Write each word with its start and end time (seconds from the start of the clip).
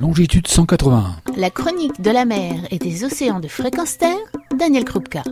longitude 0.00 0.48
181. 0.48 1.16
La 1.36 1.50
chronique 1.50 2.00
de 2.00 2.10
la 2.10 2.24
mer 2.24 2.54
et 2.70 2.78
des 2.78 3.04
océans 3.04 3.38
de 3.38 3.48
fréquence 3.48 3.98
terre, 3.98 4.16
Daniel 4.58 4.86
Krupka. 4.86 5.22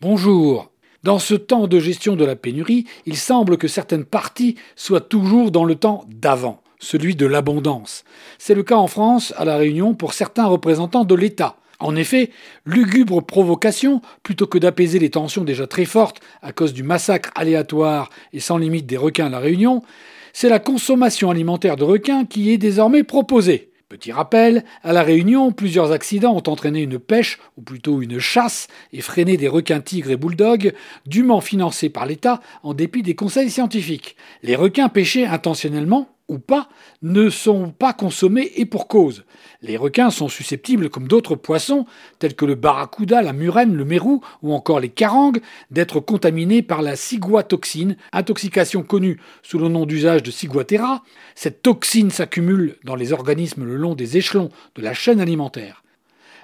Bonjour. 0.00 0.72
Dans 1.04 1.20
ce 1.20 1.34
temps 1.34 1.68
de 1.68 1.78
gestion 1.78 2.16
de 2.16 2.24
la 2.24 2.34
pénurie, 2.34 2.86
il 3.06 3.16
semble 3.16 3.56
que 3.56 3.68
certaines 3.68 4.04
parties 4.04 4.56
soient 4.74 5.00
toujours 5.00 5.52
dans 5.52 5.64
le 5.64 5.76
temps 5.76 6.04
d'avant, 6.08 6.60
celui 6.80 7.14
de 7.14 7.24
l'abondance. 7.24 8.02
C'est 8.38 8.56
le 8.56 8.64
cas 8.64 8.74
en 8.74 8.88
France, 8.88 9.32
à 9.36 9.44
La 9.44 9.56
Réunion, 9.56 9.94
pour 9.94 10.12
certains 10.12 10.46
représentants 10.46 11.04
de 11.04 11.14
l'État. 11.14 11.56
En 11.78 11.94
effet, 11.94 12.30
lugubre 12.66 13.24
provocation, 13.24 14.02
plutôt 14.24 14.48
que 14.48 14.58
d'apaiser 14.58 14.98
les 14.98 15.10
tensions 15.10 15.44
déjà 15.44 15.68
très 15.68 15.84
fortes 15.84 16.20
à 16.42 16.50
cause 16.50 16.72
du 16.72 16.82
massacre 16.82 17.30
aléatoire 17.36 18.10
et 18.32 18.40
sans 18.40 18.58
limite 18.58 18.86
des 18.86 18.96
requins 18.96 19.26
à 19.26 19.30
La 19.30 19.38
Réunion, 19.38 19.82
c'est 20.32 20.48
la 20.48 20.58
consommation 20.58 21.30
alimentaire 21.30 21.76
de 21.76 21.84
requins 21.84 22.24
qui 22.24 22.50
est 22.50 22.58
désormais 22.58 23.04
proposée. 23.04 23.70
Petit 23.94 24.10
rappel, 24.10 24.64
à 24.82 24.92
La 24.92 25.04
Réunion, 25.04 25.52
plusieurs 25.52 25.92
accidents 25.92 26.34
ont 26.34 26.50
entraîné 26.50 26.82
une 26.82 26.98
pêche, 26.98 27.38
ou 27.56 27.62
plutôt 27.62 28.02
une 28.02 28.18
chasse, 28.18 28.66
et 28.92 29.00
freiné 29.00 29.36
des 29.36 29.46
requins 29.46 29.78
tigres 29.78 30.10
et 30.10 30.16
bulldogs, 30.16 30.74
dûment 31.06 31.40
financés 31.40 31.90
par 31.90 32.04
l'État 32.04 32.40
en 32.64 32.74
dépit 32.74 33.04
des 33.04 33.14
conseils 33.14 33.50
scientifiques. 33.50 34.16
Les 34.42 34.56
requins 34.56 34.88
pêchés 34.88 35.26
intentionnellement 35.26 36.08
ou 36.28 36.38
pas, 36.38 36.68
ne 37.02 37.28
sont 37.28 37.70
pas 37.70 37.92
consommés 37.92 38.50
et 38.56 38.64
pour 38.64 38.88
cause. 38.88 39.24
Les 39.60 39.76
requins 39.76 40.10
sont 40.10 40.28
susceptibles, 40.28 40.90
comme 40.90 41.08
d'autres 41.08 41.36
poissons, 41.36 41.86
tels 42.18 42.34
que 42.34 42.44
le 42.44 42.54
barracuda, 42.54 43.22
la 43.22 43.32
murène, 43.32 43.74
le 43.74 43.84
mérou 43.84 44.22
ou 44.42 44.52
encore 44.52 44.80
les 44.80 44.88
carangues, 44.88 45.40
d'être 45.70 46.00
contaminés 46.00 46.62
par 46.62 46.82
la 46.82 46.96
ciguatoxine, 46.96 47.96
intoxication 48.12 48.82
connue 48.82 49.20
sous 49.42 49.58
le 49.58 49.68
nom 49.68 49.86
d'usage 49.86 50.22
de 50.22 50.30
ciguatera. 50.30 51.02
Cette 51.34 51.62
toxine 51.62 52.10
s'accumule 52.10 52.76
dans 52.84 52.94
les 52.94 53.12
organismes 53.12 53.64
le 53.64 53.76
long 53.76 53.94
des 53.94 54.16
échelons 54.16 54.50
de 54.76 54.82
la 54.82 54.94
chaîne 54.94 55.20
alimentaire. 55.20 55.82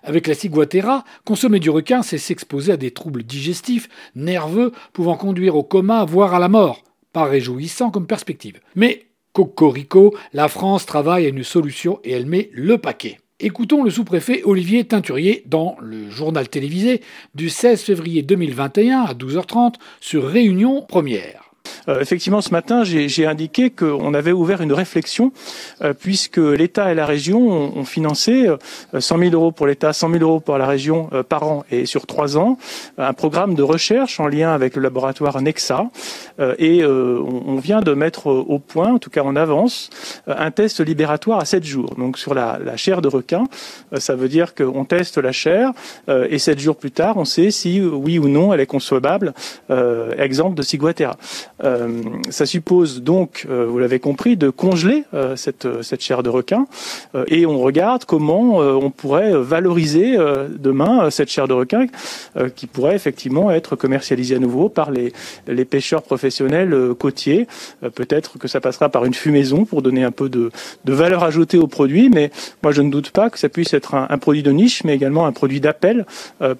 Avec 0.02 0.26
la 0.26 0.34
ciguatera, 0.34 1.04
consommer 1.24 1.60
du 1.60 1.70
requin, 1.70 2.02
c'est 2.02 2.18
s'exposer 2.18 2.72
à 2.72 2.76
des 2.76 2.90
troubles 2.90 3.22
digestifs, 3.22 3.88
nerveux, 4.14 4.72
pouvant 4.92 5.16
conduire 5.16 5.56
au 5.56 5.62
coma, 5.62 6.04
voire 6.04 6.34
à 6.34 6.38
la 6.38 6.48
mort. 6.48 6.84
Pas 7.12 7.24
réjouissant 7.24 7.90
comme 7.90 8.06
perspective. 8.06 8.60
Mais 8.74 9.09
Cocorico, 9.32 10.14
la 10.32 10.48
France 10.48 10.86
travaille 10.86 11.26
à 11.26 11.28
une 11.28 11.44
solution 11.44 12.00
et 12.04 12.12
elle 12.12 12.26
met 12.26 12.50
le 12.52 12.78
paquet. 12.78 13.18
Écoutons 13.38 13.82
le 13.82 13.90
sous-préfet 13.90 14.42
Olivier 14.44 14.84
Teinturier 14.84 15.44
dans 15.46 15.76
le 15.80 16.10
journal 16.10 16.48
télévisé 16.48 17.00
du 17.34 17.48
16 17.48 17.80
février 17.80 18.22
2021 18.22 19.00
à 19.00 19.14
12h30 19.14 19.74
sur 20.00 20.26
Réunion 20.26 20.82
Première. 20.82 21.49
Euh, 21.88 22.00
effectivement, 22.00 22.40
ce 22.40 22.50
matin, 22.50 22.84
j'ai 22.84 23.26
indiqué 23.26 23.70
qu'on 23.70 24.14
avait 24.14 24.32
ouvert 24.32 24.60
une 24.60 24.72
réflexion 24.72 25.32
euh, 25.82 25.92
puisque 25.98 26.38
l'État 26.38 26.92
et 26.92 26.94
la 26.94 27.06
région 27.06 27.40
ont, 27.76 27.84
financé 27.84 28.46
100 28.98 29.16
euh, 29.16 29.20
000 29.30 29.34
euros 29.34 29.52
pour 29.52 29.66
l'État, 29.66 29.92
100 29.92 30.12
000 30.12 30.22
euros 30.22 30.40
pour 30.40 30.58
la 30.58 30.66
région 30.66 31.10
par 31.28 31.44
an 31.44 31.64
et 31.70 31.86
sur 31.86 32.06
trois 32.06 32.36
ans, 32.36 32.58
un 32.98 33.12
programme 33.12 33.54
de 33.54 33.62
recherche 33.62 34.20
en 34.20 34.26
lien 34.26 34.52
avec 34.52 34.76
le 34.76 34.82
laboratoire 34.82 35.40
Nexa. 35.40 35.88
et 36.58 36.84
on, 36.84 37.56
vient 37.56 37.80
de 37.80 37.92
mettre 37.94 38.26
au 38.26 38.58
point, 38.58 38.92
en 38.92 38.98
tout 38.98 39.10
cas 39.10 39.22
en 39.22 39.36
avance, 39.36 39.90
un 40.26 40.50
test 40.50 40.80
libératoire 40.80 41.40
à 41.40 41.44
7 41.44 41.64
jours. 41.64 41.94
Donc 41.96 42.18
sur 42.18 42.34
la, 42.34 42.58
chair 42.76 43.02
de 43.02 43.08
requin, 43.08 43.44
ça 43.94 44.14
veut 44.14 44.28
dire 44.28 44.54
qu'on 44.54 44.84
teste 44.84 45.18
la 45.18 45.32
chair 45.32 45.72
et 46.08 46.38
7 46.38 46.58
jours 46.58 46.76
plus 46.76 46.92
tard, 46.92 47.16
on 47.16 47.24
sait 47.24 47.50
si 47.50 47.80
oui 47.80 48.18
ou 48.18 48.28
non 48.28 48.52
elle 48.52 48.60
est 48.60 48.66
consommable. 48.66 49.32
exemple 50.18 50.56
de 50.56 50.62
Ciguatera. 50.62 51.16
Euh, 51.70 52.02
ça 52.30 52.46
suppose 52.46 53.02
donc, 53.02 53.46
euh, 53.48 53.66
vous 53.66 53.78
l'avez 53.78 53.98
compris, 53.98 54.36
de 54.36 54.50
congeler 54.50 55.04
euh, 55.14 55.36
cette, 55.36 56.00
chair 56.00 56.22
de 56.22 56.30
requin 56.30 56.66
et 57.26 57.46
on 57.46 57.58
regarde 57.58 58.04
comment 58.04 58.58
on 58.58 58.90
pourrait 58.90 59.32
valoriser 59.32 60.16
demain 60.48 61.10
cette 61.10 61.28
chair 61.28 61.46
de 61.46 61.52
requin 61.52 61.86
qui 62.56 62.66
pourrait 62.66 62.94
effectivement 62.94 63.50
être 63.50 63.76
commercialisée 63.76 64.36
à 64.36 64.38
nouveau 64.38 64.68
par 64.68 64.90
les, 64.90 65.12
pêcheurs 65.64 66.02
professionnels 66.02 66.94
côtiers. 66.98 67.46
Peut-être 67.94 68.38
que 68.38 68.48
ça 68.48 68.60
passera 68.60 68.88
par 68.88 69.04
une 69.04 69.14
fumaison 69.14 69.64
pour 69.64 69.82
donner 69.82 70.04
un 70.04 70.10
peu 70.10 70.28
de, 70.28 70.50
de, 70.84 70.92
valeur 70.92 71.22
ajoutée 71.22 71.58
au 71.58 71.66
produit, 71.66 72.08
mais 72.08 72.30
moi 72.62 72.72
je 72.72 72.80
ne 72.80 72.90
doute 72.90 73.10
pas 73.10 73.28
que 73.28 73.38
ça 73.38 73.48
puisse 73.48 73.74
être 73.74 73.94
un, 73.94 74.06
un 74.08 74.18
produit 74.18 74.42
de 74.42 74.52
niche, 74.52 74.84
mais 74.84 74.94
également 74.94 75.26
un 75.26 75.32
produit 75.32 75.60
d'appel 75.60 76.06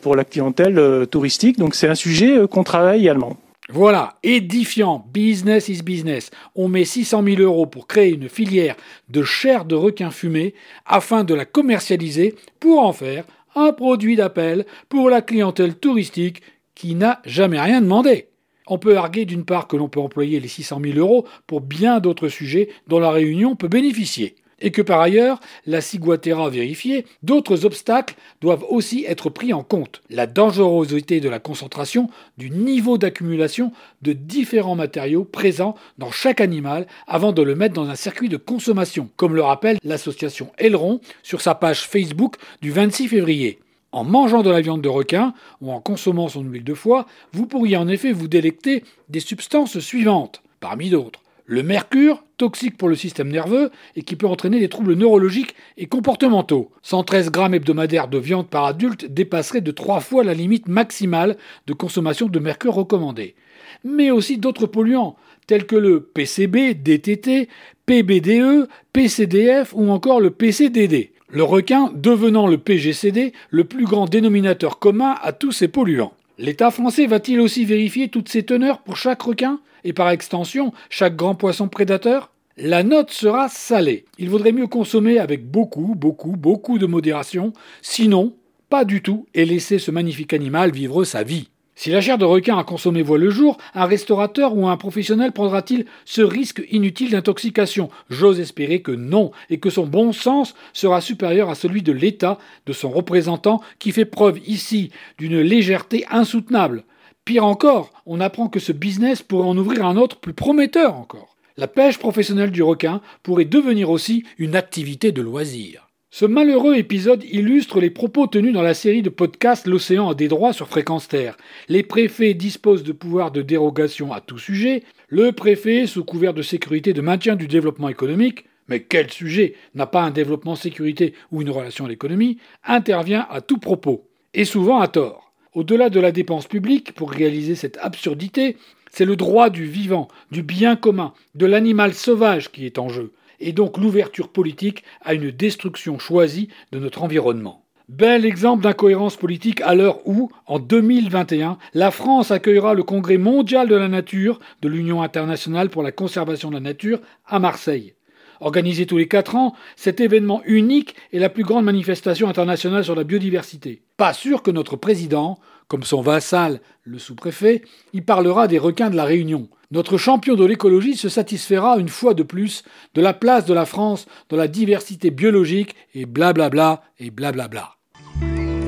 pour 0.03 0.17
la 0.17 0.25
clientèle 0.25 1.07
touristique. 1.11 1.59
Donc 1.59 1.75
c'est 1.75 1.89
un 1.89 1.95
sujet 1.95 2.47
qu'on 2.51 2.65
travaille 2.65 3.01
également. 3.01 3.37
Voilà, 3.73 4.19
édifiant, 4.25 5.07
business 5.13 5.69
is 5.69 5.83
business. 5.83 6.31
On 6.57 6.67
met 6.67 6.85
600 6.85 7.23
000 7.23 7.41
euros 7.41 7.67
pour 7.67 7.87
créer 7.87 8.13
une 8.13 8.29
filière 8.29 8.75
de 9.09 9.23
chair 9.23 9.65
de 9.65 9.77
requin 9.77 10.11
fumé 10.11 10.55
afin 10.87 11.23
de 11.23 11.35
la 11.35 11.45
commercialiser 11.45 12.35
pour 12.59 12.81
en 12.81 12.93
faire 12.93 13.25
un 13.55 13.73
produit 13.73 14.17
d'appel 14.17 14.67
pour 14.89 15.09
la 15.09 15.23
clientèle 15.23 15.77
touristique 15.77 16.43
qui 16.75 16.97
n'a 16.97 17.21
jamais 17.25 17.61
rien 17.61 17.81
demandé. 17.81 18.27
On 18.67 18.79
peut 18.79 18.97
arguer 18.97 19.25
d'une 19.25 19.45
part 19.45 19.69
que 19.69 19.77
l'on 19.77 19.89
peut 19.89 20.01
employer 20.01 20.41
les 20.41 20.49
600 20.49 20.81
000 20.83 20.99
euros 20.99 21.25
pour 21.47 21.61
bien 21.61 22.01
d'autres 22.01 22.29
sujets 22.29 22.71
dont 22.89 22.99
la 22.99 23.11
Réunion 23.11 23.55
peut 23.55 23.69
bénéficier 23.69 24.35
et 24.61 24.71
que 24.71 24.83
par 24.83 25.01
ailleurs, 25.01 25.41
la 25.67 25.81
ciguatera 25.81 26.51
vérifiée, 26.51 27.07
d'autres 27.23 27.65
obstacles 27.65 28.15
doivent 28.41 28.65
aussi 28.69 29.05
être 29.07 29.31
pris 29.31 29.53
en 29.53 29.63
compte. 29.63 30.03
La 30.11 30.27
dangerosité 30.27 31.21
de 31.21 31.29
la 31.29 31.39
concentration, 31.39 32.09
du 32.39 32.51
niveau 32.51 32.99
d'accumulation 32.99 33.73
de 34.03 34.13
différents 34.13 34.77
matériaux 34.77 35.25
présents 35.25 35.77
dans 35.99 36.11
chaque 36.11 36.41
animal 36.41 36.87
avant 37.07 37.33
de 37.33 37.43
le 37.43 37.55
mettre 37.55 37.75
dans 37.75 37.89
un 37.89 37.97
circuit 37.97 38.29
de 38.29 38.37
consommation, 38.37 39.09
comme 39.17 39.35
le 39.35 39.43
rappelle 39.43 39.79
l'association 39.85 40.51
Aileron 40.59 41.01
sur 41.23 41.41
sa 41.41 41.55
page 41.55 41.87
Facebook 41.87 42.37
du 42.63 42.71
26 42.71 43.09
février. 43.09 43.61
En 43.93 44.05
mangeant 44.05 44.43
de 44.43 44.51
la 44.51 44.61
viande 44.61 44.83
de 44.83 44.89
requin 44.89 45.35
ou 45.61 45.73
en 45.73 45.81
consommant 45.81 46.29
son 46.29 46.43
huile 46.43 46.63
de 46.63 46.75
foie, 46.75 47.07
vous 47.33 47.47
pourriez 47.47 47.77
en 47.77 47.89
effet 47.89 48.13
vous 48.13 48.29
délecter 48.29 48.85
des 49.09 49.19
substances 49.19 49.81
suivantes, 49.81 50.43
parmi 50.61 50.91
d'autres 50.91 51.21
le 51.51 51.65
mercure, 51.65 52.23
toxique 52.37 52.79
pour 52.79 52.89
le 52.89 52.95
système 52.95 53.29
nerveux 53.29 53.73
et 53.97 54.03
qui 54.03 54.15
peut 54.15 54.29
entraîner 54.29 54.61
des 54.61 54.69
troubles 54.69 54.95
neurologiques 54.95 55.57
et 55.77 55.87
comportementaux. 55.87 56.71
113 56.83 57.33
grammes 57.33 57.55
hebdomadaires 57.55 58.07
de 58.07 58.19
viande 58.19 58.47
par 58.47 58.67
adulte 58.67 59.07
dépasserait 59.07 59.61
de 59.61 59.73
trois 59.73 59.99
fois 59.99 60.23
la 60.23 60.33
limite 60.33 60.69
maximale 60.69 61.37
de 61.67 61.73
consommation 61.73 62.29
de 62.29 62.39
mercure 62.39 62.75
recommandée. 62.75 63.35
Mais 63.83 64.13
aussi 64.13 64.39
d'autres 64.39 64.67
polluants, 64.67 65.17
tels 65.49 65.67
que 65.67 65.75
le 65.75 66.01
PCB, 66.01 66.75
DTT, 66.75 67.49
PBDE, 67.85 68.69
PCDF 68.93 69.73
ou 69.75 69.91
encore 69.91 70.21
le 70.21 70.31
PCDD. 70.31 71.11
Le 71.31 71.43
requin 71.43 71.91
devenant 71.97 72.47
le 72.47 72.59
PGCD, 72.59 73.33
le 73.51 73.65
plus 73.65 73.87
grand 73.87 74.07
dénominateur 74.07 74.79
commun 74.79 75.17
à 75.21 75.33
tous 75.33 75.51
ces 75.51 75.67
polluants. 75.67 76.13
L'État 76.39 76.71
français 76.71 77.07
va-t-il 77.07 77.41
aussi 77.41 77.65
vérifier 77.65 78.07
toutes 78.07 78.29
ces 78.29 78.45
teneurs 78.45 78.83
pour 78.83 78.97
chaque 78.97 79.23
requin? 79.23 79.59
Et 79.85 79.93
par 79.93 80.11
extension 80.11 80.73
chaque 80.89 81.17
grand 81.17 81.35
poisson 81.35 81.69
prédateur 81.69 82.31
La 82.57 82.83
note 82.83 83.11
sera 83.11 83.49
salée. 83.49 84.05
Il 84.19 84.31
vaudrait 84.31 84.53
mieux 84.53 84.67
consommer 84.67 85.19
avec 85.19 85.51
beaucoup, 85.51 85.95
beaucoup, 85.97 86.37
beaucoup 86.37 86.79
de 86.79 86.87
modération, 86.87 87.53
sinon 87.83 88.35
pas 88.69 88.85
du 88.85 89.03
tout 89.03 89.27
et 89.35 89.45
laisser 89.45 89.79
ce 89.79 89.91
magnifique 89.91 90.33
animal 90.33 90.71
vivre 90.71 91.05
sa 91.05 91.23
vie. 91.23 91.49
Si 91.81 91.89
la 91.89 92.03
chair 92.03 92.19
de 92.19 92.27
requin 92.27 92.59
à 92.59 92.63
consommer 92.63 93.01
voit 93.01 93.17
le 93.17 93.31
jour, 93.31 93.57
un 93.75 93.87
restaurateur 93.87 94.55
ou 94.55 94.69
un 94.69 94.77
professionnel 94.77 95.33
prendra-t-il 95.33 95.87
ce 96.05 96.21
risque 96.21 96.63
inutile 96.71 97.13
d'intoxication? 97.13 97.89
J'ose 98.11 98.39
espérer 98.39 98.83
que 98.83 98.93
non, 98.93 99.31
et 99.49 99.61
que 99.61 99.71
son 99.71 99.87
bon 99.87 100.13
sens 100.13 100.55
sera 100.75 101.01
supérieur 101.01 101.49
à 101.49 101.55
celui 101.55 101.81
de 101.81 101.93
l'État, 101.93 102.39
de 102.67 102.75
son 102.75 102.91
représentant, 102.91 103.63
qui 103.79 103.93
fait 103.93 104.05
preuve 104.05 104.41
ici 104.47 104.91
d'une 105.17 105.41
légèreté 105.41 106.05
insoutenable. 106.11 106.85
Pire 107.31 107.45
encore, 107.45 107.93
on 108.07 108.19
apprend 108.19 108.49
que 108.49 108.59
ce 108.59 108.73
business 108.73 109.23
pourrait 109.23 109.47
en 109.47 109.57
ouvrir 109.57 109.87
un 109.87 109.97
autre 109.97 110.19
plus 110.19 110.33
prometteur 110.33 110.97
encore. 110.97 111.37
La 111.57 111.69
pêche 111.69 111.97
professionnelle 111.97 112.51
du 112.51 112.61
requin 112.61 113.01
pourrait 113.23 113.45
devenir 113.45 113.89
aussi 113.91 114.25
une 114.39 114.57
activité 114.57 115.13
de 115.13 115.23
loisir. 115.23 115.87
Ce 116.11 116.25
malheureux 116.25 116.75
épisode 116.75 117.23
illustre 117.23 117.79
les 117.79 117.91
propos 117.91 118.27
tenus 118.27 118.53
dans 118.53 118.63
la 118.63 118.75
série 118.75 119.03
de 119.03 119.11
podcasts 119.11 119.69
L'océan 119.69 120.09
a 120.09 120.17
des 120.17 120.27
droits 120.27 120.53
sur 120.53 120.67
Fréquence 120.67 121.07
Terre. 121.07 121.37
Les 121.69 121.85
préfets 121.85 122.35
disposent 122.35 122.83
de 122.83 122.91
pouvoirs 122.91 123.31
de 123.31 123.43
dérogation 123.43 124.13
à 124.13 124.21
tout 124.21 124.39
sujet. 124.39 124.83
Le 125.07 125.31
préfet, 125.31 125.87
sous 125.87 126.05
couvert 126.05 126.35
de 126.35 126.43
sécurité 126.43 126.93
de 126.93 127.01
maintien 127.01 127.37
du 127.37 127.47
développement 127.47 127.91
économique, 127.91 128.47
mais 128.67 128.81
quel 128.81 129.09
sujet 129.09 129.55
n'a 129.77 129.87
pas 129.87 130.03
un 130.03 130.11
développement 130.11 130.57
sécurité 130.57 131.15
ou 131.31 131.43
une 131.43 131.51
relation 131.51 131.85
à 131.85 131.89
l'économie, 131.89 132.39
intervient 132.65 133.29
à 133.31 133.41
tout 133.41 133.59
propos, 133.59 134.09
et 134.35 134.45
souvent 134.45 134.81
à 134.81 134.89
tort. 134.89 135.30
Au-delà 135.55 135.91
de 135.91 136.01
la 136.01 136.13
dépense 136.13 136.47
publique, 136.47 136.93
pour 136.93 137.11
réaliser 137.11 137.55
cette 137.55 137.79
absurdité, 137.79 138.57
c'est 138.91 139.05
le 139.05 139.17
droit 139.17 139.51
du 139.51 139.65
vivant, 139.65 140.09
du 140.31 140.43
bien 140.43 140.77
commun, 140.77 141.13
de 141.35 141.47
l'animal 141.47 141.95
sauvage 141.95 142.51
qui 142.51 142.67
est 142.67 142.79
en 142.79 142.89
jeu 142.89 143.13
et 143.41 143.53
donc 143.53 143.79
l'ouverture 143.79 144.29
politique 144.29 144.85
à 145.03 145.15
une 145.15 145.31
destruction 145.31 145.99
choisie 145.99 146.49
de 146.73 146.79
notre 146.79 147.03
environnement. 147.03 147.65
Bel 147.89 148.25
exemple 148.25 148.63
d'incohérence 148.63 149.17
politique 149.17 149.61
à 149.63 149.75
l'heure 149.75 150.07
où, 150.07 150.31
en 150.47 150.61
2021, 150.61 151.59
la 151.75 151.91
France 151.91 152.31
accueillera 152.31 152.75
le 152.75 152.85
Congrès 152.85 153.17
mondial 153.17 153.67
de 153.67 153.75
la 153.75 153.89
nature 153.89 154.39
de 154.63 154.69
l'Union 154.69 155.03
internationale 155.03 155.71
pour 155.71 155.83
la 155.83 155.91
conservation 155.91 156.51
de 156.51 156.55
la 156.55 156.61
nature 156.61 157.01
à 157.27 157.41
Marseille. 157.41 157.95
Organisé 158.41 158.87
tous 158.87 158.97
les 158.97 159.09
4 159.09 159.37
ans, 159.37 159.55
cet 159.77 160.01
événement 160.01 160.43
unique 160.47 160.97
est 161.13 161.19
la 161.19 161.29
plus 161.29 161.45
grande 161.45 161.65
manifestation 161.65 162.29
internationale 162.29 162.85
sur 162.85 162.95
la 162.95 163.05
biodiversité. 163.05 163.83
Pas 163.97 164.15
sûr 164.15 164.43
que 164.43 164.51
notre 164.51 164.77
président, 164.77 165.39
comme 165.69 165.83
son 165.83 166.01
vassal, 166.01 166.61
le 166.83 166.99
sous-préfet, 166.99 167.63
y 167.93 168.01
parlera 168.01 168.49
des 168.49 168.59
requins 168.59 168.91
de 168.91 168.97
la 168.97 169.05
Réunion. 169.05 169.49
Notre 169.71 169.99
champion 169.99 170.35
de 170.35 170.45
l'écologie 170.45 170.97
se 170.97 171.09
satisfera 171.09 171.79
une 171.79 171.89
fois 171.89 172.15
de 172.15 172.23
plus 172.23 172.65
de 172.95 173.03
la 173.03 173.13
place 173.13 173.45
de 173.45 173.55
la 173.55 173.67
France 173.67 174.07
dans 174.29 174.37
la 174.37 174.49
diversité 174.49 175.11
biologique 175.11 175.77
et 175.95 176.07
blablabla 176.07 176.83
et 176.99 177.11
blablabla. 177.11 177.77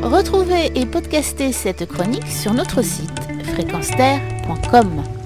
Retrouvez 0.02 0.70
et 0.74 0.84
podcastez 0.84 1.52
cette 1.52 1.86
chronique 1.86 2.26
sur 2.26 2.52
notre 2.52 2.82
site 2.82 3.10
fréquenceterre.com. 3.54 5.21